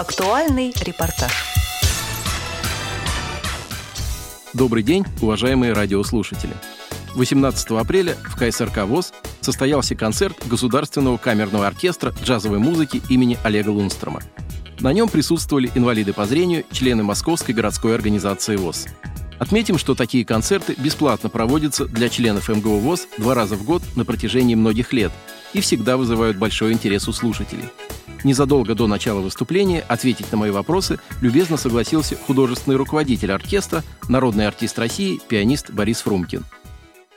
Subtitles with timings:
[0.00, 1.30] Актуальный репортаж.
[4.54, 6.54] Добрый день, уважаемые радиослушатели.
[7.16, 14.22] 18 апреля в КСРК ВОЗ состоялся концерт Государственного камерного оркестра джазовой музыки имени Олега Лунстрома.
[14.80, 18.86] На нем присутствовали инвалиды по зрению, члены Московской городской организации ВОЗ.
[19.38, 24.06] Отметим, что такие концерты бесплатно проводятся для членов МГУ ВОЗ два раза в год на
[24.06, 25.12] протяжении многих лет
[25.52, 27.68] и всегда вызывают большой интерес у слушателей.
[28.22, 34.78] Незадолго до начала выступления ответить на мои вопросы любезно согласился художественный руководитель оркестра, народный артист
[34.78, 36.44] России, пианист Борис Фрумкин.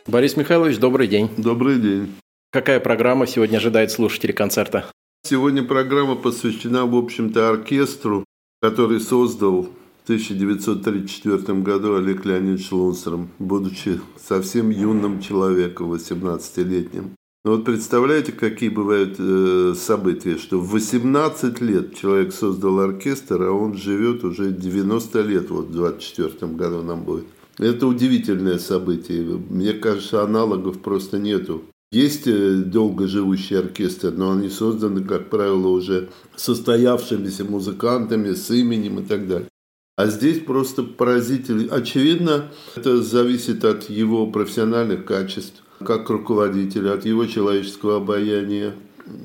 [0.08, 1.30] Борис Михайлович, добрый день.
[1.38, 2.14] Добрый день.
[2.52, 4.86] Какая программа сегодня ожидает слушателей концерта?
[5.26, 8.26] Сегодня программа посвящена, в общем-то, оркестру,
[8.62, 17.16] который создал в 1934 году Олег Леонидович Лунстром, будучи совсем юным человеком, 18-летним.
[17.46, 23.52] Но вот представляете, какие бывают э, события, что в 18 лет человек создал оркестр, а
[23.52, 27.26] он живет уже 90 лет, вот в 24 году нам будет.
[27.58, 29.24] Это удивительное событие.
[29.50, 31.64] Мне кажется, аналогов просто нету.
[31.92, 39.04] Есть э, долгоживущие оркестры, но они созданы, как правило, уже состоявшимися музыкантами с именем и
[39.04, 39.50] так далее.
[39.96, 41.72] А здесь просто поразительно.
[41.76, 48.74] Очевидно, это зависит от его профессиональных качеств, как руководителя, от его человеческого обаяния,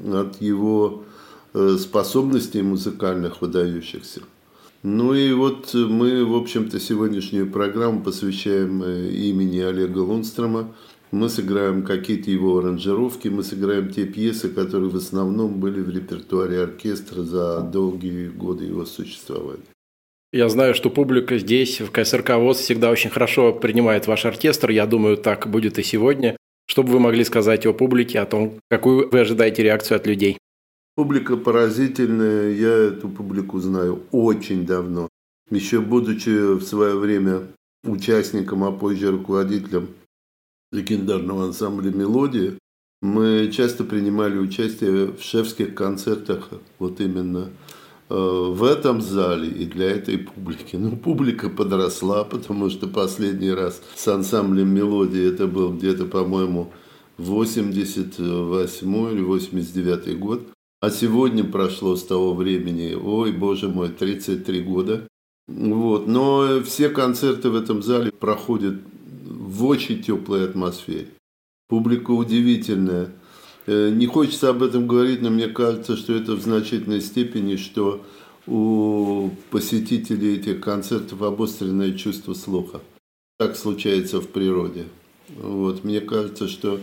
[0.06, 1.04] от его
[1.54, 4.22] э, способностей музыкальных выдающихся.
[4.82, 10.74] Ну и вот мы, в общем-то, сегодняшнюю программу посвящаем э, имени Олега Лунстрома,
[11.10, 16.60] мы сыграем какие-то его аранжировки, мы сыграем те пьесы, которые в основном были в репертуаре
[16.62, 19.64] оркестра за долгие годы его существования.
[20.30, 24.70] Я знаю, что публика здесь, в КСРК ВОЗ, всегда очень хорошо принимает ваш оркестр.
[24.70, 26.36] Я думаю, так будет и сегодня.
[26.70, 30.38] Что бы вы могли сказать о публике, о том, какую вы ожидаете реакцию от людей?
[30.94, 32.50] Публика поразительная.
[32.50, 35.08] Я эту публику знаю очень давно.
[35.50, 37.48] Еще будучи в свое время
[37.84, 39.88] участником, а позже руководителем
[40.70, 42.54] легендарного ансамбля «Мелодия»,
[43.00, 47.48] мы часто принимали участие в шефских концертах вот именно
[48.08, 50.76] в этом зале и для этой публики.
[50.76, 56.72] Ну, публика подросла, потому что последний раз с ансамблем «Мелодия» это был где-то, по-моему,
[57.18, 60.48] 88 или 89 год.
[60.80, 65.08] А сегодня прошло с того времени, ой, боже мой, 33 года.
[65.48, 66.06] Вот.
[66.06, 68.76] Но все концерты в этом зале проходят
[69.24, 71.08] в очень теплой атмосфере.
[71.68, 73.10] Публика удивительная.
[73.68, 78.02] Э, не хочется об этом говорить, но мне кажется, что это в значительной степени, что
[78.46, 82.80] у посетителей этих концертов обостренное чувство слуха.
[83.38, 84.84] Так случается в природе.
[85.36, 85.84] Вот.
[85.84, 86.80] Мне кажется, что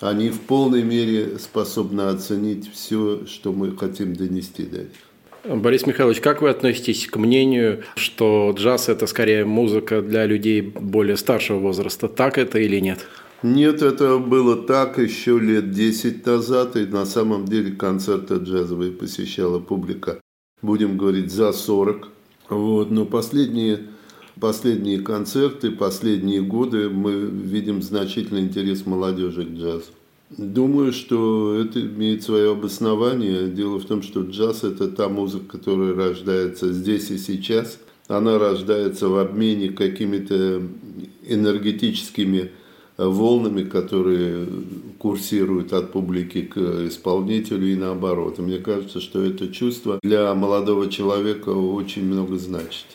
[0.00, 5.62] они в полной мере способны оценить все, что мы хотим донести до них.
[5.62, 11.16] Борис Михайлович, как вы относитесь к мнению, что джаз– это скорее музыка для людей более
[11.16, 12.08] старшего возраста?
[12.08, 13.06] Так это или нет?
[13.42, 19.58] Нет, это было так еще лет 10 назад, и на самом деле концерты джазовые посещала
[19.58, 20.20] публика,
[20.62, 22.08] будем говорить, за 40.
[22.48, 23.88] Вот, но последние,
[24.40, 29.92] последние концерты, последние годы мы видим значительный интерес молодежи к джазу.
[30.30, 33.48] Думаю, что это имеет свое обоснование.
[33.48, 37.78] Дело в том, что джаз– это та музыка, которая рождается здесь и сейчас.
[38.08, 40.62] Она рождается в обмене какими-то
[41.26, 42.50] энергетическими
[42.96, 44.46] волнами, которые
[44.98, 48.38] курсируют от публики к исполнителю и наоборот.
[48.38, 52.86] И мне кажется, что это чувство для молодого человека очень много значит.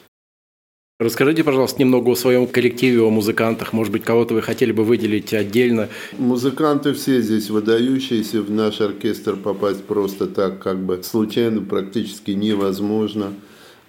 [1.01, 3.73] Расскажите, пожалуйста, немного о своем коллективе, о музыкантах.
[3.73, 5.89] Может быть, кого-то вы хотели бы выделить отдельно?
[6.19, 8.43] Музыканты все здесь выдающиеся.
[8.43, 13.33] В наш оркестр попасть просто так, как бы случайно, практически невозможно.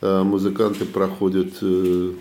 [0.01, 2.13] А, музыканты проходят э,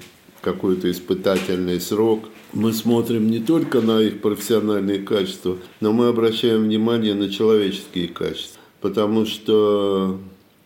[0.41, 2.29] какой-то испытательный срок.
[2.53, 8.59] Мы смотрим не только на их профессиональные качества, но мы обращаем внимание на человеческие качества.
[8.81, 10.19] Потому что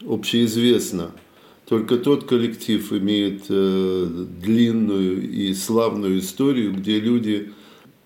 [0.07, 1.11] общеизвестно–
[1.67, 7.53] только тот коллектив имеет э, длинную и славную историю, где люди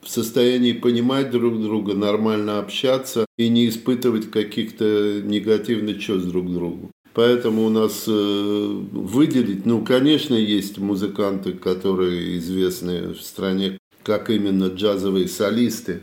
[0.02, 6.54] в состоянии понимать друг друга, нормально общаться и не испытывать каких-то негативных чувств друг к
[6.54, 6.92] другу.
[7.14, 14.66] Поэтому у нас э, выделить, ну, конечно, есть музыканты, которые известны в стране как именно
[14.66, 16.02] джазовые солисты.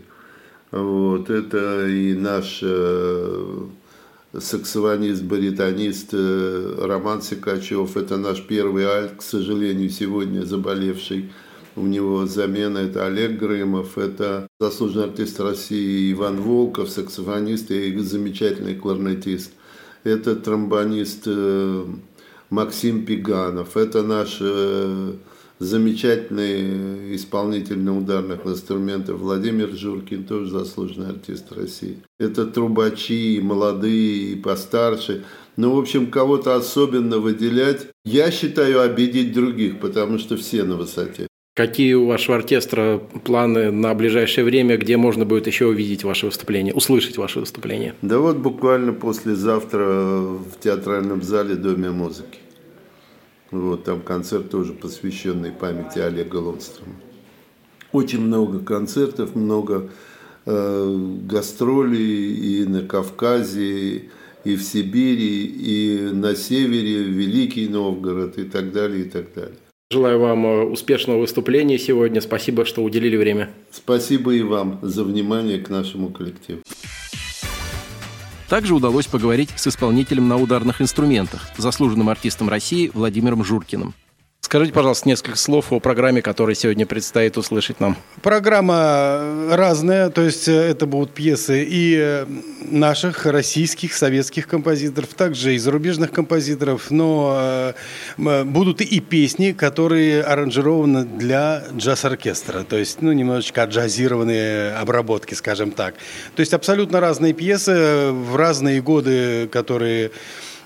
[0.73, 3.67] Вот, это и наш э,
[4.39, 7.97] саксофонист, баритонист э, Роман Сикачев.
[7.97, 11.31] Это наш первый альт, к сожалению, сегодня заболевший.
[11.77, 18.75] У него замена это Олег Грымов, это заслуженный артист России Иван Волков, саксофонист и замечательный
[18.75, 19.53] кларнетист.
[20.07, 21.85] Это тромбонист э,
[22.49, 25.15] Максим Пиганов, это наш э,
[25.59, 31.99] замечательный исполнитель на ударных инструментах Владимир Журкин, тоже заслуженный артист России.
[32.21, 35.25] Это трубачи, и молодые, и постарше.
[35.57, 41.27] Ну, в общем, кого-то особенно выделять, я считаю, обидеть других, потому что все на высоте.
[41.57, 46.75] Какие у вашего оркестра планы на ближайшее время, где можно будет еще увидеть ваше выступление,
[46.75, 47.95] услышать ваше выступление?
[48.03, 52.41] Да вот буквально послезавтра в театральном зале Доме музыки.
[53.51, 56.93] Вот, там концерт тоже посвященный памяти Олега Лонстрома.
[57.91, 59.89] Очень много концертов, много
[60.45, 64.11] э, гастролей и на Кавказе,
[64.45, 69.57] и в Сибири, и на севере, Великий Новгород и так далее, и так далее.
[69.89, 72.21] Желаю вам э, успешного выступления сегодня.
[72.21, 73.51] Спасибо, что уделили время.
[73.71, 76.61] Спасибо и вам за внимание к нашему коллективу.
[78.49, 83.95] Также удалось поговорить с исполнителем на ударных инструментах, заслуженным артистом России Владимиром Журкиным.
[84.47, 87.97] Скажите, пожалуйста, несколько слов о программе, которая сегодня предстоит услышать нам.
[88.23, 92.27] Программа разная, то есть э, это будут пьесы и э,
[92.61, 97.75] наших российских, советских композиторов, также и зарубежных композиторов, но
[98.19, 105.73] э, будут и песни, которые аранжированы для джаз-оркестра, то есть ну, немножечко джазированные обработки, скажем
[105.73, 105.97] так.
[106.37, 110.11] То есть абсолютно разные пьесы в разные годы, которые Э,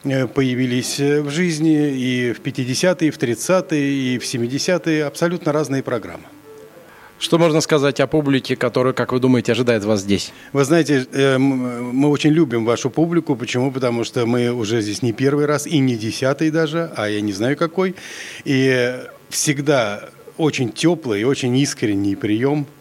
[0.03, 5.05] появились э, в жизни и в 50-е, и в 30-е, и в 70-е.
[5.05, 6.25] Абсолютно разные программы.
[7.19, 10.33] Что можно сказать о публике, которая, как вы думаете, ожидает вас здесь?
[10.55, 13.37] Вы знаете, э, мы очень любим вашу публику.
[13.37, 13.71] Почему?
[13.71, 17.33] Потому что мы уже здесь не первый раз и не десятый даже, а я не
[17.33, 17.95] знаю какой.
[18.45, 18.97] И
[19.29, 20.09] всегда
[20.39, 22.67] очень теплый и очень искренний прием–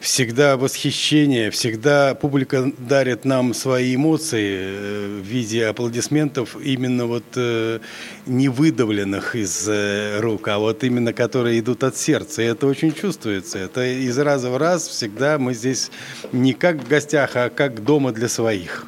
[0.00, 7.80] всегда восхищение, всегда публика дарит нам свои эмоции э, в виде аплодисментов именно вот э,
[8.26, 12.40] не выдавленных из э, рук, а вот именно которые идут от сердца.
[12.42, 13.58] И это очень чувствуется.
[13.58, 15.90] Это из раза в раз всегда мы здесь
[16.32, 18.86] не как в гостях, а как дома для своих.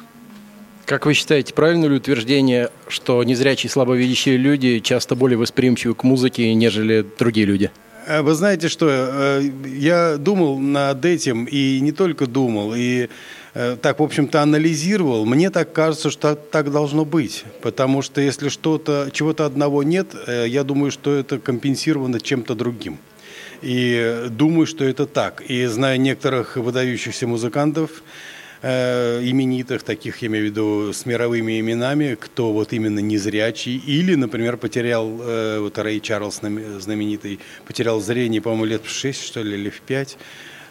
[0.85, 6.53] Как вы считаете, правильно ли утверждение, что незрячие слабовидящие люди часто более восприимчивы к музыке,
[6.53, 7.71] нежели другие люди?
[8.05, 13.09] Э, вы знаете что, э, я думал над этим и не только думал, и
[13.53, 15.25] э, так, в общем-то, анализировал.
[15.25, 17.45] Мне так кажется, что так должно быть.
[17.61, 22.97] Потому что если что-то, чего-то одного нет, я думаю, что это компенсировано чем-то другим.
[23.61, 25.41] И думаю, что это так.
[25.47, 28.03] И зная некоторых выдающихся музыкантов,
[28.63, 34.15] э, именитых, таких, я имею в виду, с мировыми именами, кто вот именно незрячий, или,
[34.15, 36.39] например, потерял, э, вот Рэй Чарльз
[36.79, 40.17] знаменитый, потерял зрение, по-моему, лет в 6, что ли, или в 5,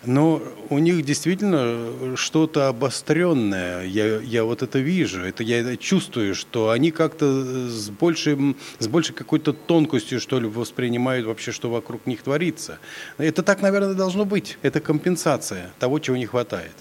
[0.05, 3.85] но у них действительно что-то обостренное.
[3.85, 9.15] Я, я вот это вижу, это я чувствую, что они как-то с, большим, с большей
[9.15, 12.79] какой-то тонкостью, что ли, воспринимают вообще, что вокруг них творится.
[13.19, 14.59] Это так, наверное, должно быть.
[14.62, 16.75] Это компенсация того, чего не хватает.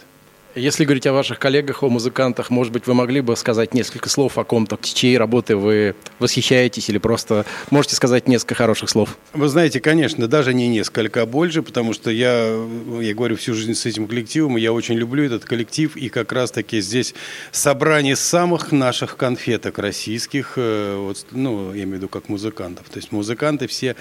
[0.55, 4.37] Если говорить о ваших коллегах, о музыкантах, может быть, вы могли бы сказать несколько слов
[4.37, 9.17] о ком-то, чьей работы вы восхищаетесь или просто можете сказать несколько хороших слов?
[9.31, 12.53] Вы знаете, конечно, даже не несколько, а больше, потому что я,
[12.99, 16.33] я говорю всю жизнь с этим коллективом, и я очень люблю этот коллектив, и как
[16.33, 17.15] раз-таки здесь
[17.53, 22.89] собрание самых наших конфеток российских, э, вот, ну, я имею в виду как музыкантов.
[22.89, 23.95] То есть музыканты все,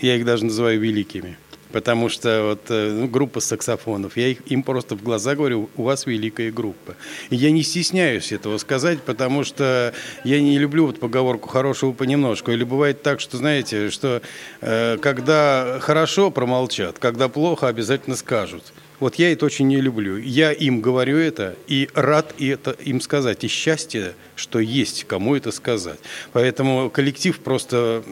[0.00, 1.38] я их даже называю великими.
[1.72, 5.82] Потому что вот э, ну, группа саксофонов, я их, им просто в глаза говорю, у
[5.82, 6.94] вас великая группа.
[7.30, 9.92] И я не стесняюсь этого сказать, потому что
[10.24, 12.52] я не люблю вот поговорку хорошего понемножку.
[12.52, 14.22] Или бывает так, что, знаете, что
[14.60, 18.72] э, когда хорошо, промолчат, когда плохо, обязательно скажут.
[18.98, 20.16] Вот я это очень не люблю.
[20.16, 23.44] Я им говорю это и рад это им сказать.
[23.44, 25.98] И счастье, что есть кому это сказать.
[26.32, 28.04] Поэтому коллектив просто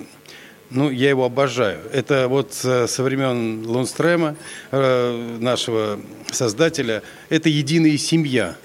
[0.70, 1.80] ну, я его обожаю.
[1.92, 4.36] Это вот со времен Лунстрема,
[4.70, 8.56] э, нашего создателя, это единая семья.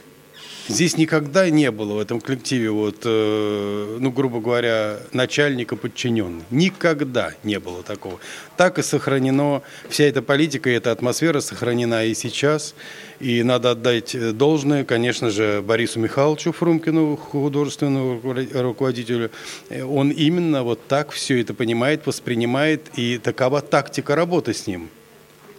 [0.69, 6.43] Здесь никогда не было в этом коллективе, вот, э, ну, грубо говоря, начальника подчиненный.
[6.51, 8.19] Никогда не было такого.
[8.55, 12.75] Так и сохранено, вся эта политика и эта атмосфера сохранена и сейчас.
[13.19, 18.21] И надо отдать должное, конечно же, Борису Михайловичу Фрумкину, художественному
[18.53, 19.31] руководителю.
[19.71, 24.89] Он именно вот так все это понимает, воспринимает, и такова тактика работы с ним.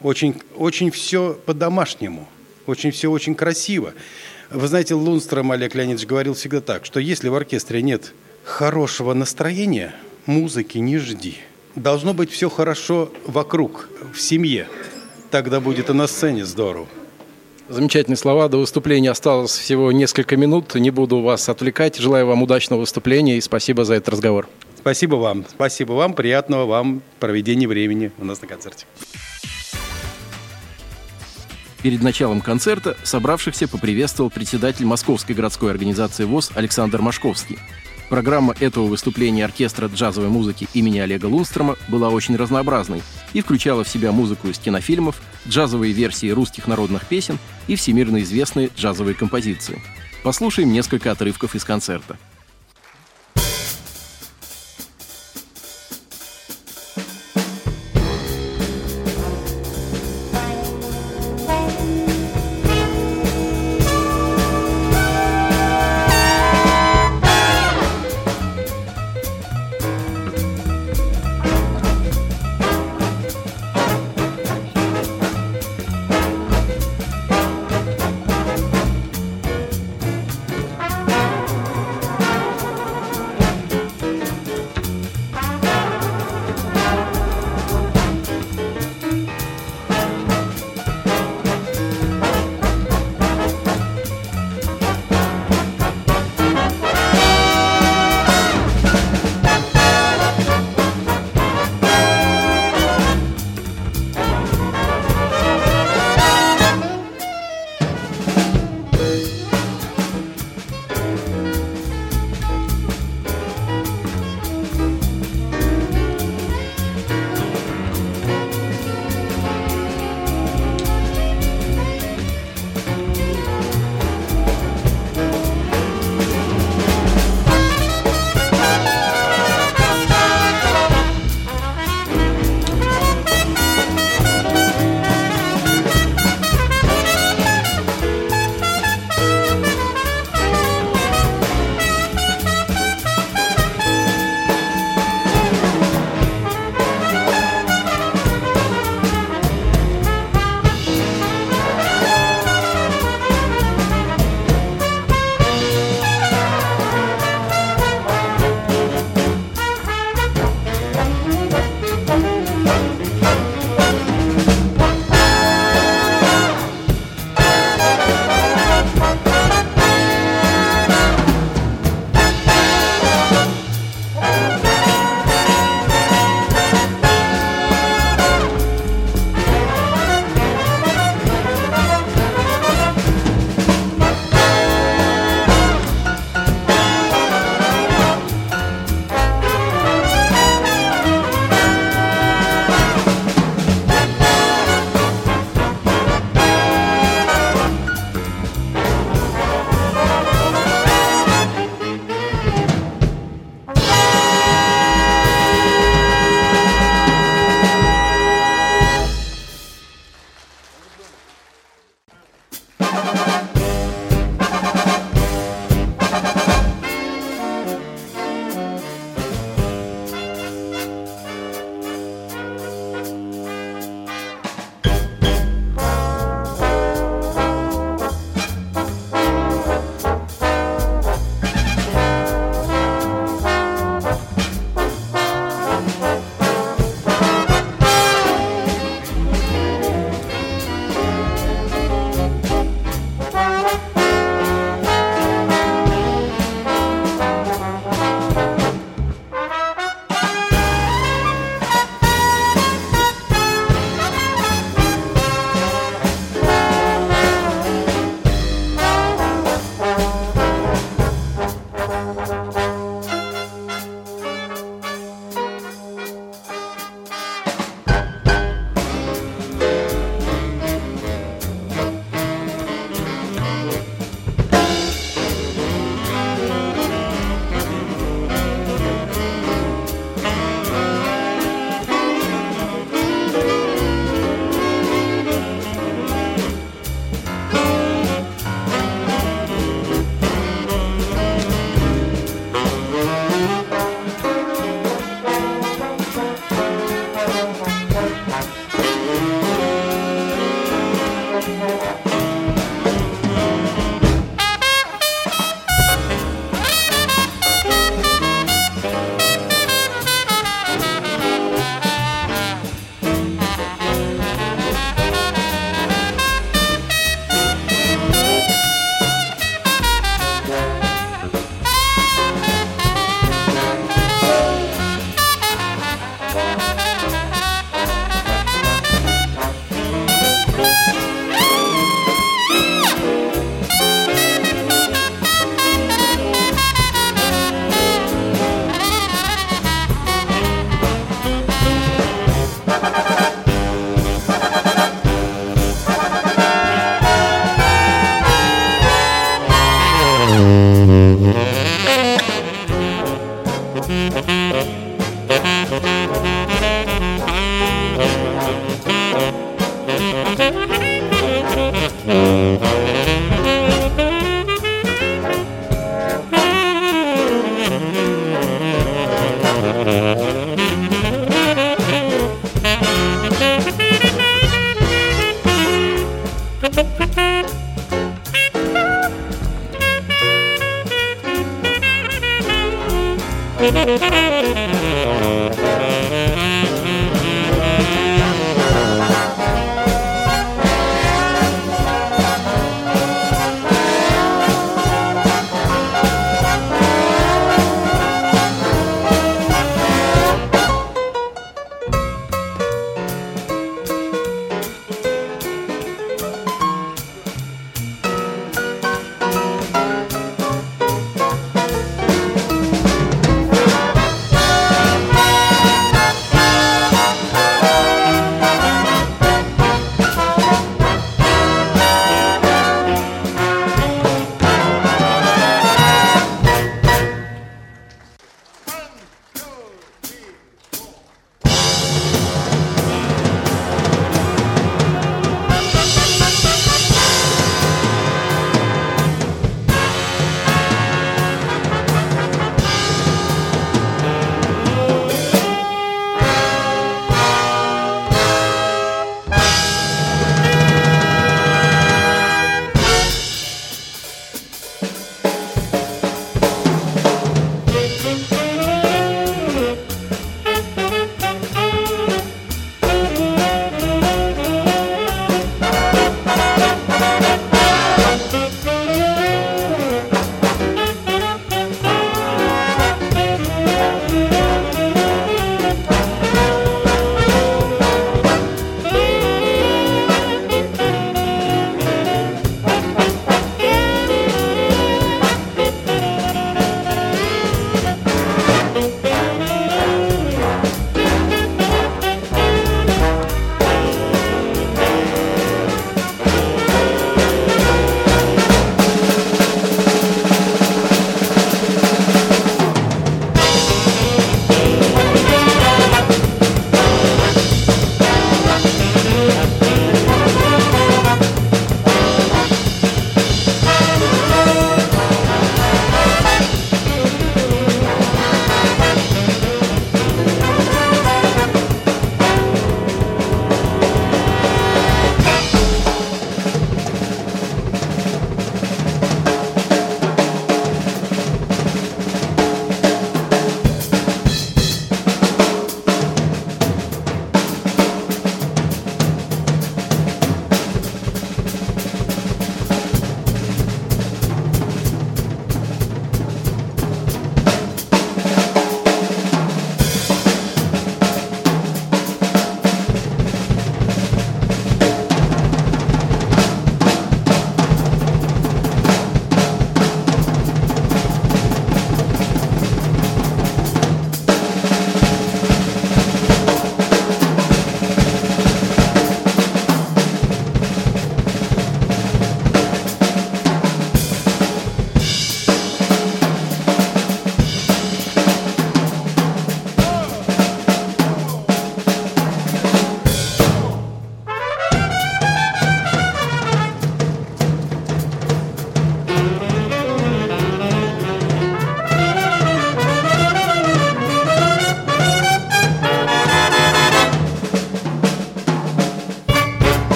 [0.00, 2.26] Очень, очень все по-домашнему,
[2.66, 3.92] очень все очень красиво.
[4.54, 9.96] Вы знаете, Лунстром Олег Леонидович говорил всегда так, что если в оркестре нет хорошего настроения,
[10.26, 11.38] музыки не жди.
[11.74, 14.68] Должно быть все хорошо вокруг, в семье.
[15.32, 16.86] Тогда будет и на сцене здорово.
[17.68, 18.48] Замечательные слова.
[18.48, 20.76] До выступления осталось всего несколько минут.
[20.76, 21.96] Не буду вас отвлекать.
[21.96, 24.48] Желаю вам удачного выступления и спасибо за этот разговор.
[24.78, 25.44] Спасибо вам.
[25.50, 26.14] Спасибо вам.
[26.14, 28.86] Приятного вам проведения времени у нас на концерте.
[31.84, 37.58] Перед началом концерта собравшихся поприветствовал председатель Московской городской организации ВОЗ Александр Машковский.
[38.08, 43.02] Программа этого выступления оркестра джазовой музыки имени Олега Лунстрома была очень разнообразной
[43.34, 48.70] и включала в себя музыку из кинофильмов, джазовые версии русских народных песен и всемирно известные
[48.74, 49.82] джазовые композиции.
[50.22, 52.16] Послушаем несколько отрывков из концерта.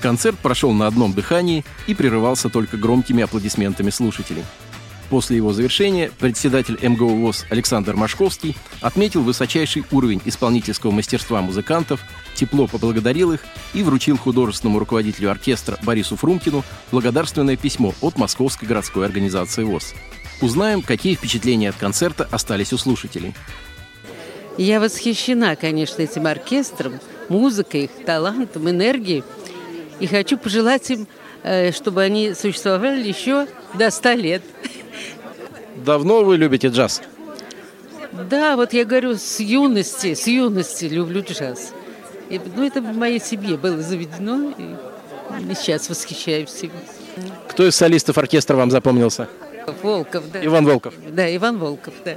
[0.00, 4.44] Концерт прошел на одном дыхании и прерывался только громкими аплодисментами слушателей.
[5.10, 12.00] После его завершения председатель МГУ ВОЗ Александр Машковский отметил высочайший уровень исполнительского мастерства музыкантов,
[12.36, 13.40] тепло поблагодарил их
[13.74, 19.94] и вручил художественному руководителю оркестра Борису Фрумкину благодарственное письмо от Московской городской организации ВОЗ.
[20.40, 23.34] Узнаем, какие впечатления от концерта остались у слушателей.
[24.56, 29.24] Я восхищена, конечно, этим оркестром, музыкой, талантом, энергией.
[30.00, 31.06] И хочу пожелать им,
[31.42, 34.42] э, чтобы они существовали еще до 100 лет.
[35.76, 37.02] Давно вы любите джаз?
[38.28, 41.72] Да, вот я говорю, с юности, с юности люблю джаз.
[42.28, 46.72] И, ну, это в моей семье было заведено, и сейчас восхищаюсь им.
[47.48, 49.28] Кто из солистов оркестра вам запомнился?
[49.82, 50.44] Волков, да.
[50.44, 50.94] Иван Волков.
[51.08, 52.16] Да, Иван Волков, да.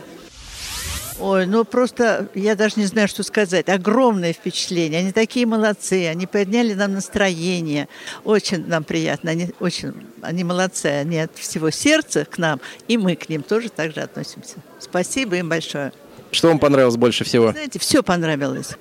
[1.20, 3.70] Ой, ну просто я даже не знаю, что сказать.
[3.70, 5.00] Огромное впечатление.
[5.00, 6.08] Они такие молодцы.
[6.08, 7.88] Они подняли нам настроение.
[8.24, 9.32] Очень нам приятно.
[9.32, 10.88] Они очень, они молодцы.
[10.88, 14.56] Они от всего сердца к нам, и мы к ним тоже так же относимся.
[14.80, 15.94] Спасибо им большое.
[16.32, 17.52] Что вам понравилось больше всего?
[17.52, 18.72] Знаете, все понравилось.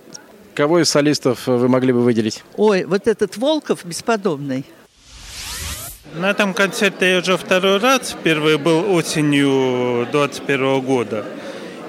[0.54, 2.42] Кого из солистов вы могли бы выделить?
[2.56, 4.64] Ой, вот этот Волков бесподобный.
[6.14, 8.14] На этом концерте я уже второй раз.
[8.22, 11.24] Первый был осенью 21 года.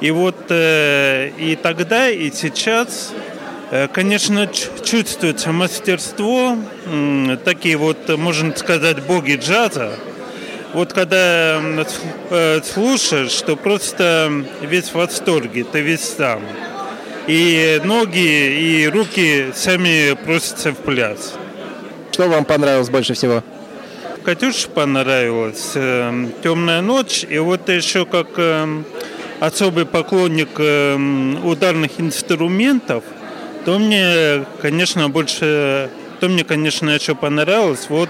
[0.04, 3.14] И вот э, и тогда, и сейчас,
[3.72, 6.58] э, конечно, чувствуется мастерство,
[7.46, 9.94] такие вот, можно сказать, боги джаза.
[10.74, 11.62] Вот когда
[12.30, 16.42] э, слушаешь, что просто весь в восторге, ты весь сам.
[17.28, 21.36] И ноги, и руки сами просятся в пляс.
[22.12, 23.42] Что вам понравилось больше всего?
[24.26, 28.28] Катюше понравилось э, «Темная ночь», и вот еще как
[29.46, 33.04] особый поклонник эм, ударных инструментов,
[33.66, 35.90] то мне, конечно, больше,
[36.22, 38.10] то мне, конечно, еще понравилось вот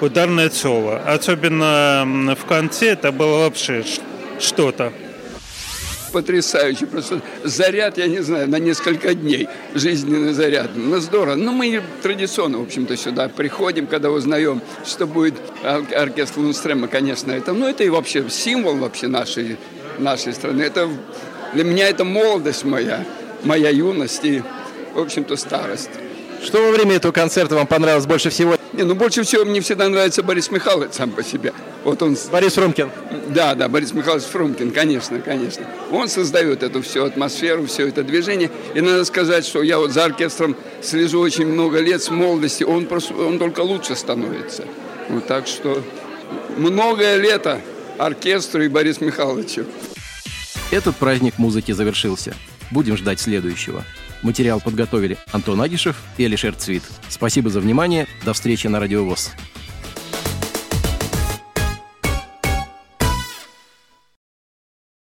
[0.00, 1.00] ударное соло.
[1.06, 3.84] Особенно в конце это было вообще
[4.40, 4.92] что-то.
[6.12, 10.70] Потрясающе, просто заряд, я не знаю, на несколько дней, жизненный заряд.
[10.74, 11.36] Ну, здорово.
[11.36, 17.52] Ну, мы традиционно, в общем-то, сюда приходим, когда узнаем, что будет оркестр Лунстрема, конечно, это,
[17.52, 19.56] ну, это и вообще символ вообще нашей
[19.98, 20.62] нашей страны.
[20.62, 20.88] Это,
[21.52, 23.04] для меня это молодость моя,
[23.44, 24.42] моя юность и,
[24.94, 25.90] в общем-то, старость.
[26.42, 28.56] Что во время этого концерта вам понравилось больше всего?
[28.72, 31.52] Не, ну больше всего мне всегда нравится Борис Михайлович сам по себе.
[31.84, 32.16] Вот он...
[32.32, 32.90] Борис Фрумкин.
[33.28, 35.66] Да, да, Борис Михайлович Фрумкин, конечно, конечно.
[35.92, 38.50] Он создает эту всю атмосферу, все это движение.
[38.74, 42.64] И надо сказать, что я вот за оркестром слежу очень много лет с молодости.
[42.64, 44.64] Он, просто, он только лучше становится.
[45.10, 45.82] Вот так что
[46.56, 47.60] многое лето
[47.98, 49.64] оркестру и Борис Михайловичу.
[50.70, 52.34] Этот праздник музыки завершился.
[52.70, 53.84] Будем ждать следующего.
[54.22, 56.82] Материал подготовили Антон Агишев и Алишер Цвит.
[57.08, 58.06] Спасибо за внимание.
[58.24, 59.32] До встречи на Радиовоз.